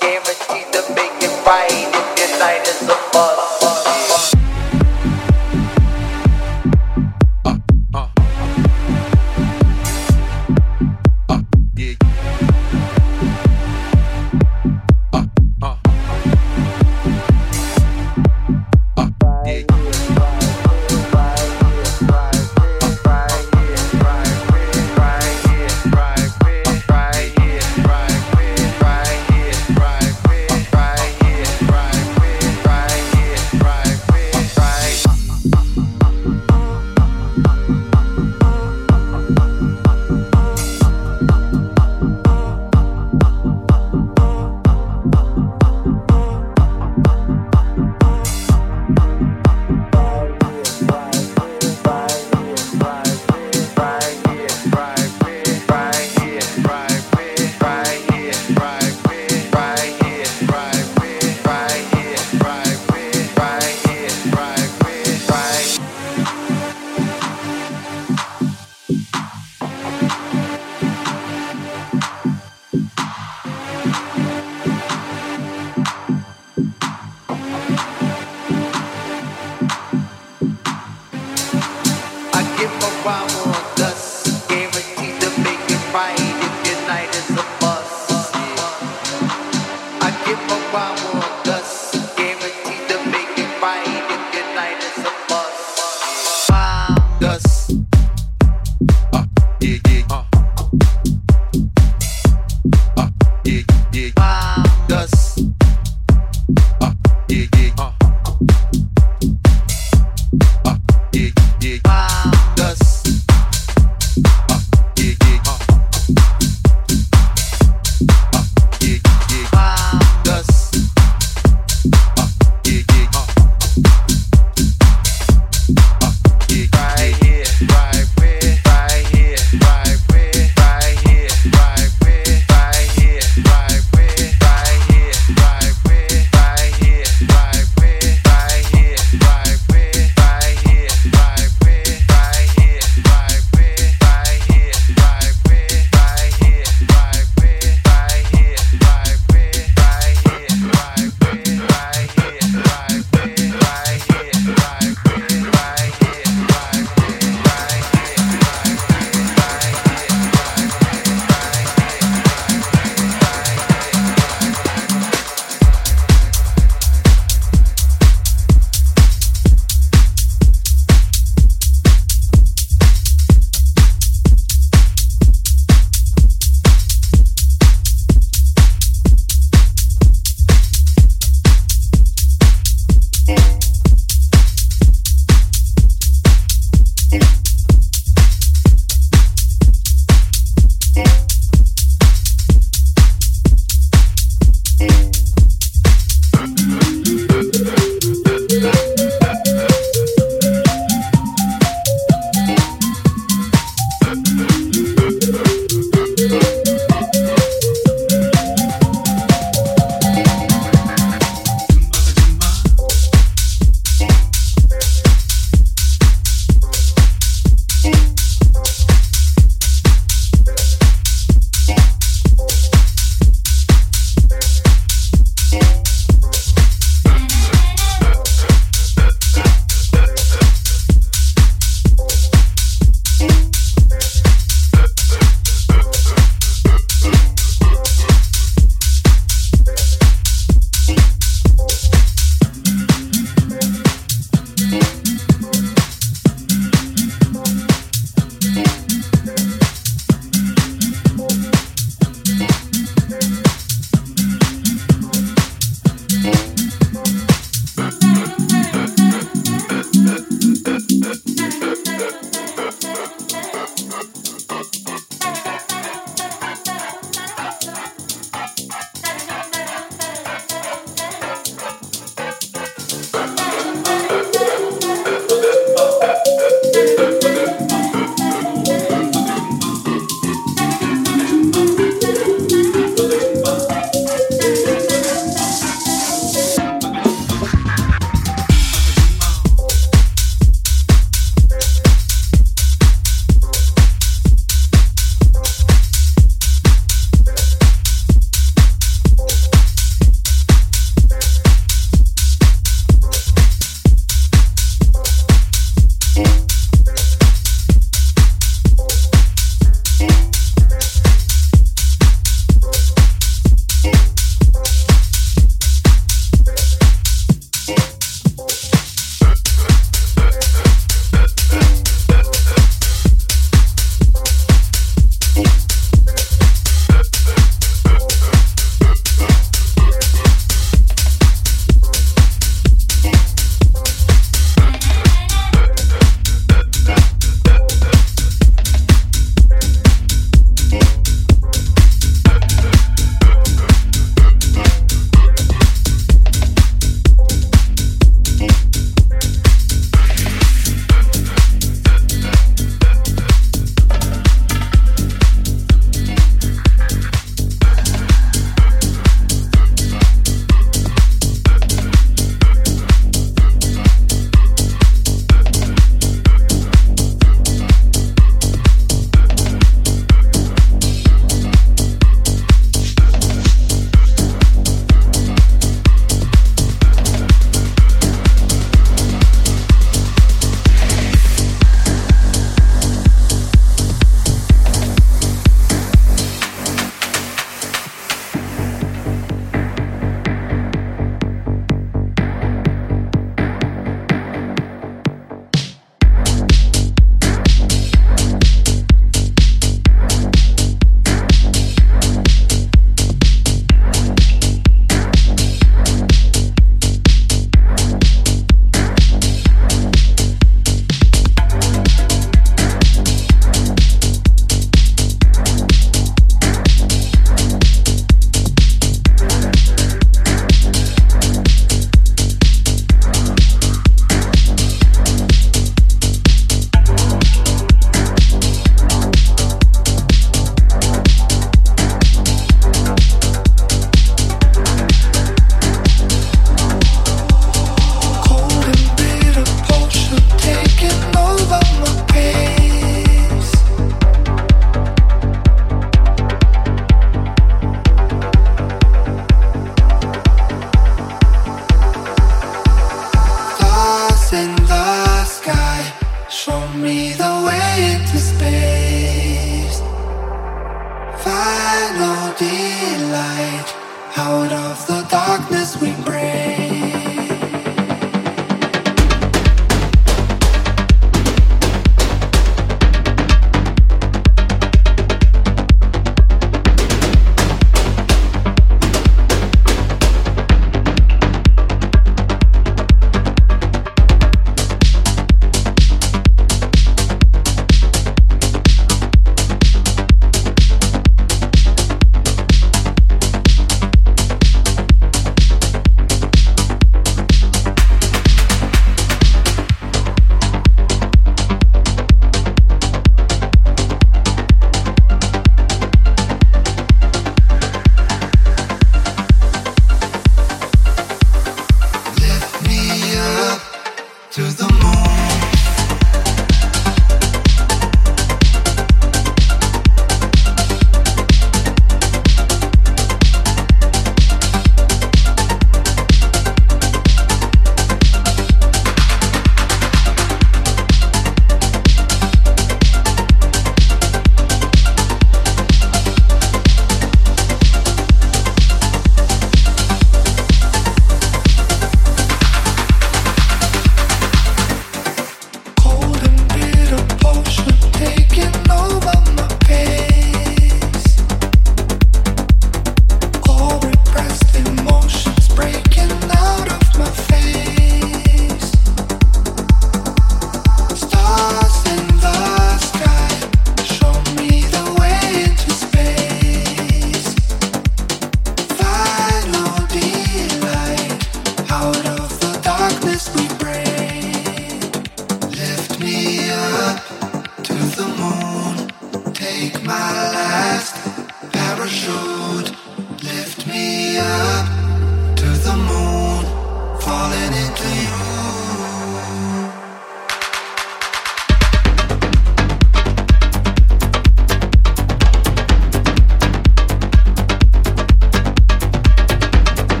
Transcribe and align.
Guaranteed 0.00 0.72
to 0.72 0.82
make 0.92 1.14
it 1.22 1.46
right 1.46 1.70
if 1.70 2.18
your 2.18 2.38
night 2.40 2.66
is 2.66 2.82
a 2.82 2.98
bust. 3.12 3.47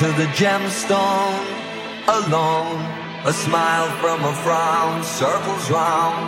To 0.00 0.06
the 0.12 0.30
gemstone 0.32 1.44
alone. 2.08 2.80
A 3.26 3.32
smile 3.34 3.90
from 4.00 4.24
a 4.24 4.32
frown 4.42 5.04
circles 5.04 5.70
round. 5.70 6.24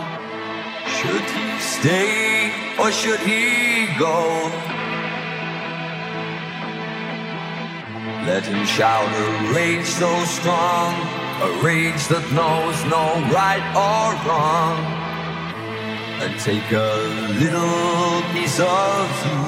Should 0.97 1.25
he 1.37 1.59
stay 1.59 2.53
or 2.79 2.91
should 2.91 3.19
he 3.21 3.87
go? 3.97 4.19
Let 8.27 8.43
him 8.45 8.63
shout 8.67 9.09
a 9.23 9.53
rage 9.55 9.87
so 9.87 10.11
strong, 10.25 10.93
a 11.43 11.51
rage 11.61 12.07
that 12.07 12.23
knows 12.31 12.77
no 12.87 13.19
right 13.27 13.65
or 13.75 14.15
wrong, 14.23 14.79
and 16.23 16.31
take 16.39 16.71
a 16.71 16.91
little 17.35 18.23
piece 18.31 18.63
of 18.63 19.03
you. 19.27 19.43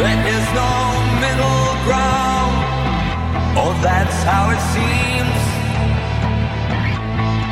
There 0.00 0.20
is 0.32 0.44
no 0.56 0.72
middle 1.20 1.68
ground, 1.84 2.56
oh, 3.60 3.76
that's 3.84 4.18
how 4.24 4.48
it 4.48 4.62
seems 4.72 5.36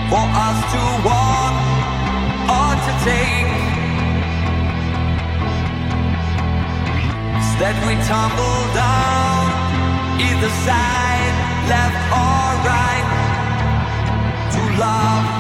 for 0.09 0.25
us 0.49 0.59
to 0.73 0.83
walk 1.05 1.57
or 2.57 2.73
to 2.87 2.93
take. 3.05 3.53
Instead, 7.37 7.77
we 7.85 7.95
tumble 8.09 8.61
down 8.73 9.50
either 10.21 10.53
side, 10.67 11.35
left 11.73 12.01
or 12.13 12.45
right, 12.69 13.07
to 14.53 14.61
love, 14.79 15.40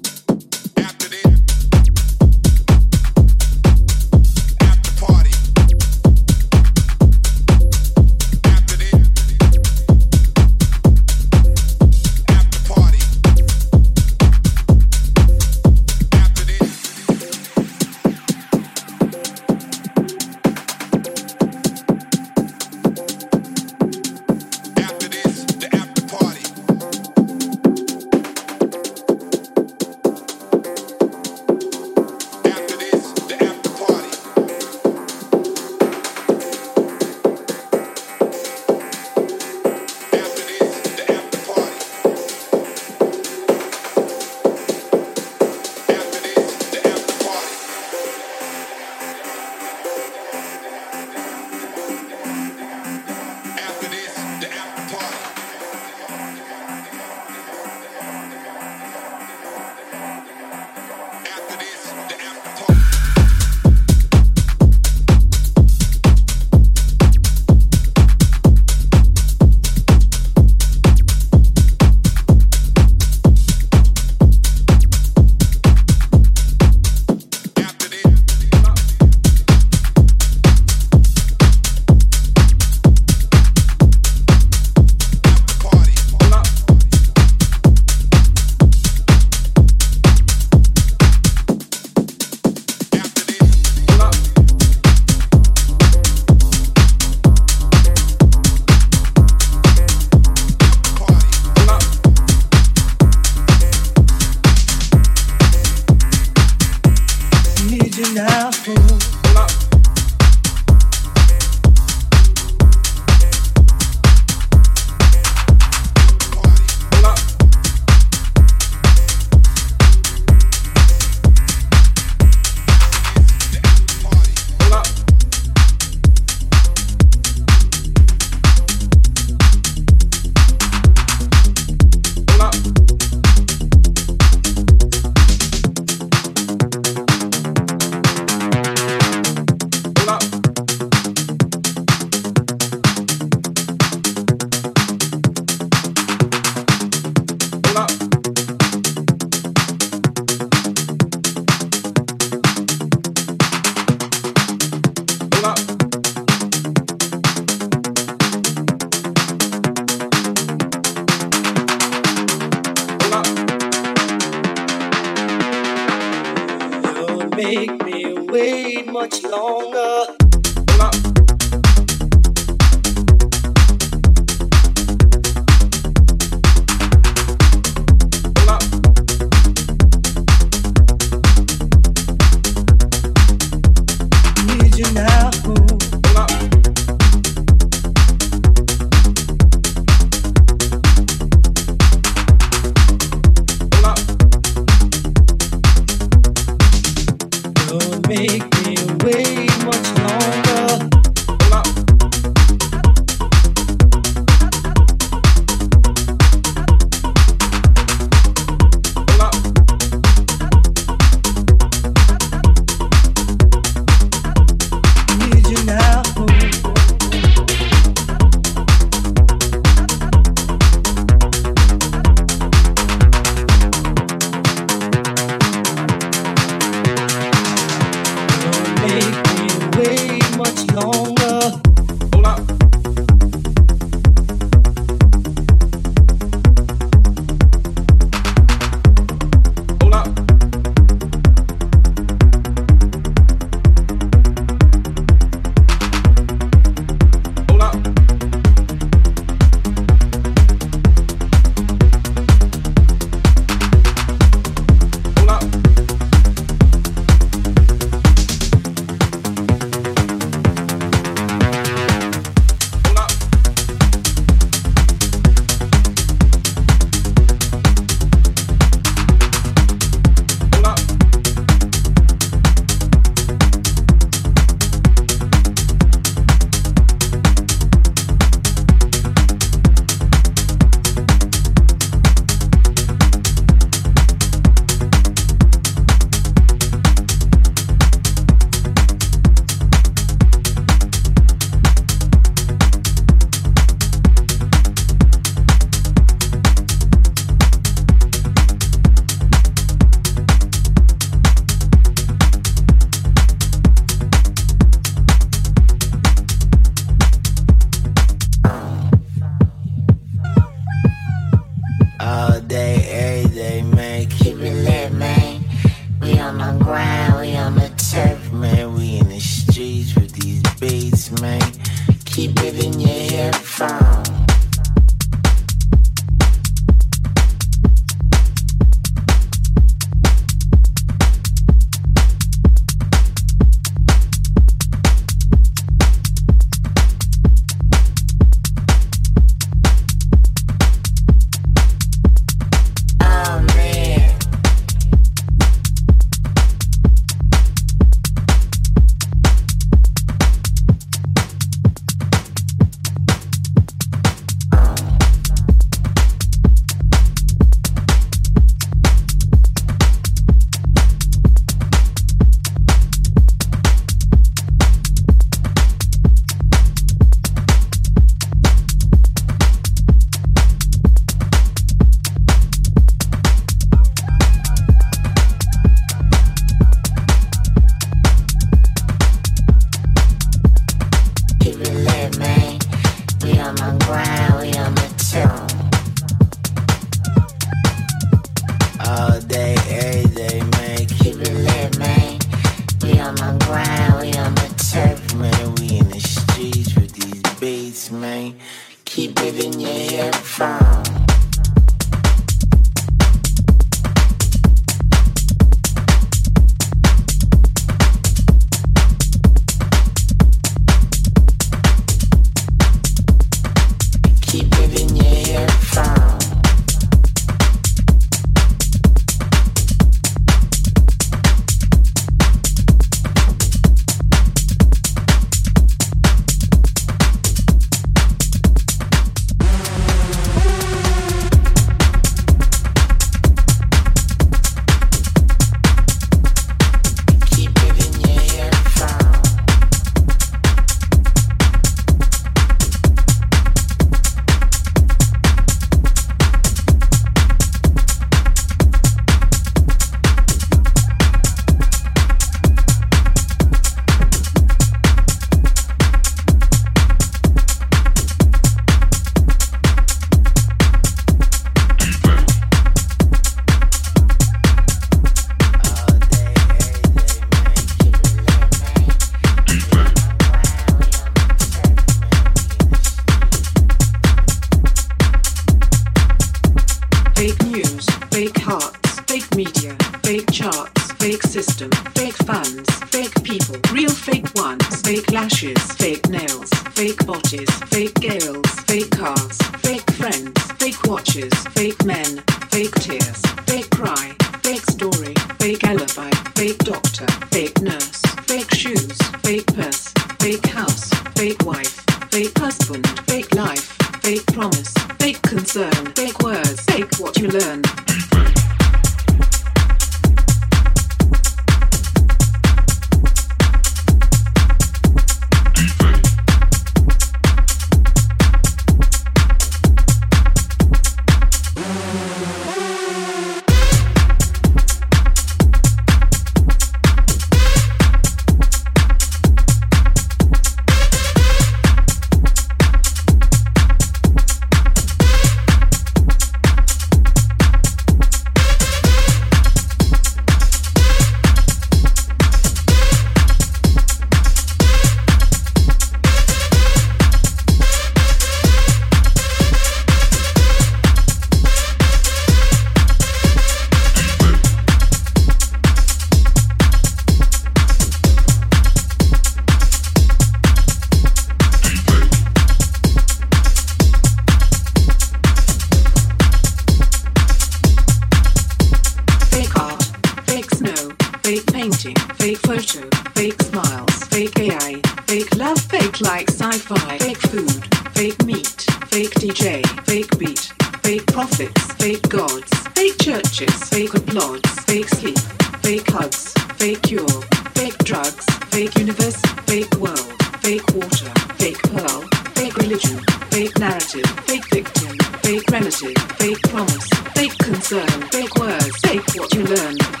fake 595.89 596.41
promise, 596.43 596.87
fake 597.15 597.37
concern, 597.39 597.87
fake 598.11 598.35
words, 598.35 598.77
fake 598.81 599.15
what 599.15 599.33
you 599.33 599.43
learn. 599.43 600.00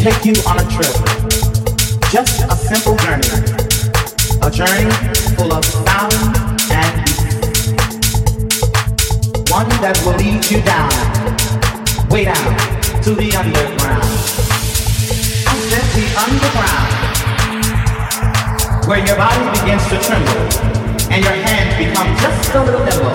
Take 0.00 0.24
you 0.24 0.32
on 0.48 0.56
a 0.56 0.64
trip. 0.72 0.96
Just 2.10 2.40
a 2.48 2.56
simple 2.56 2.96
journey. 3.04 3.28
A 4.40 4.50
journey 4.50 4.88
full 5.36 5.52
of 5.52 5.62
sound 5.62 6.14
and 6.72 7.04
beat. 7.04 7.20
One 9.52 9.68
that 9.84 10.00
will 10.00 10.16
lead 10.16 10.40
you 10.48 10.62
down, 10.64 10.88
way 12.08 12.24
down, 12.24 12.56
to 13.04 13.12
the 13.12 13.28
underground. 13.36 14.08
I 15.44 15.54
said 15.68 15.84
the 15.92 16.08
underground. 16.16 16.88
Where 18.88 19.04
your 19.04 19.16
body 19.20 19.44
begins 19.60 19.84
to 19.92 20.00
tremble 20.00 20.48
and 21.12 21.22
your 21.22 21.36
hands 21.44 21.76
become 21.76 22.16
just 22.16 22.54
a 22.54 22.64
little 22.64 22.84
nimble. 22.88 23.12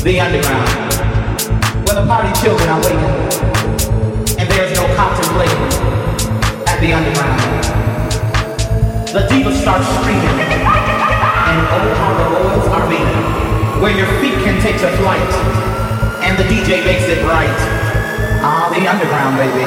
The 0.00 0.20
underground. 0.24 0.70
Where 1.84 1.96
the 2.00 2.06
party 2.08 2.32
children 2.40 2.66
are 2.66 2.80
waiting 2.80 3.69
contemplating 5.00 5.64
at 6.68 6.78
the 6.84 6.92
underground. 6.92 7.40
The 9.16 9.22
diva 9.32 9.52
starts 9.56 9.88
screaming, 9.96 10.40
and 11.48 11.60
oh 11.72 11.88
how 12.00 12.12
the 12.20 12.26
boys 12.36 12.66
are 12.68 12.84
beating. 12.84 13.24
Where 13.80 13.96
your 13.96 14.10
feet 14.20 14.36
can 14.44 14.60
take 14.60 14.76
to 14.84 14.90
flight, 15.00 15.32
and 16.20 16.36
the 16.36 16.44
DJ 16.52 16.84
makes 16.84 17.08
it 17.08 17.24
right. 17.24 17.60
Ah, 18.44 18.68
the 18.76 18.82
underground, 18.92 19.36
baby. 19.40 19.64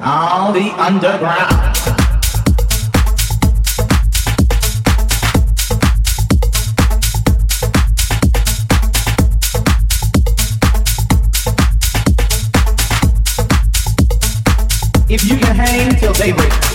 Ah, 0.00 0.50
the 0.52 0.72
underground. 0.80 1.73
If 15.06 15.22
you 15.24 15.36
can 15.36 15.54
hang 15.54 15.94
till 15.96 16.14
daybreak. 16.14 16.73